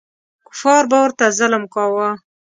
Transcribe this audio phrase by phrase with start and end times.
[0.47, 2.09] کفار به ورته ظلم کاوه.